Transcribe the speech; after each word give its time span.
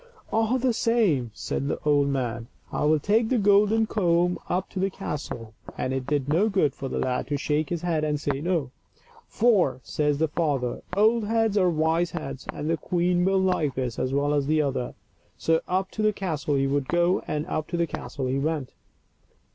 "All 0.33 0.57
the 0.57 0.73
same," 0.73 1.29
said 1.35 1.67
the 1.67 1.77
old 1.85 2.07
man," 2.07 2.47
I 2.71 2.85
will 2.85 2.97
take 2.97 3.29
the 3.29 3.37
golden 3.37 3.85
comb 3.85 4.39
up 4.49 4.67
to 4.71 4.79
the 4.79 4.89
castle;" 4.89 5.53
and 5.77 5.93
it 5.93 6.07
did 6.07 6.27
no 6.27 6.49
good 6.49 6.73
for 6.73 6.89
the 6.89 6.97
lad 6.97 7.27
to 7.27 7.37
shake 7.37 7.69
his 7.69 7.83
head 7.83 8.03
and 8.03 8.19
say 8.19 8.41
no." 8.41 8.71
For," 9.39 9.79
says 9.83 10.17
the 10.17 10.27
father," 10.27 10.81
old 10.97 11.25
heads 11.25 11.55
are 11.55 11.69
wise 11.69 12.09
heads; 12.09 12.47
and 12.51 12.67
the 12.67 12.77
queen 12.77 13.23
will 13.23 13.37
like 13.37 13.75
this 13.75 13.99
as 13.99 14.11
well 14.11 14.33
as 14.33 14.47
the 14.47 14.59
other." 14.63 14.95
So 15.37 15.61
up 15.67 15.91
to 15.91 16.01
the 16.01 16.13
castle 16.13 16.55
he 16.55 16.65
would 16.65 16.87
go, 16.87 17.21
and 17.27 17.45
up 17.45 17.67
to 17.67 17.77
the 17.77 17.85
castle 17.85 18.25
he 18.25 18.39
went. 18.39 18.71